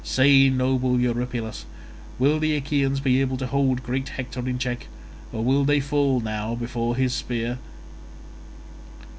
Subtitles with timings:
[0.03, 1.65] Say, noble Eurypylus,
[2.17, 4.87] will the Achaeans be able to hold great Hector in check,
[5.31, 7.59] or will they fall now before his spear?"